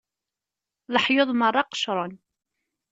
[0.93, 2.13] Leḥyuḍ merra qecren.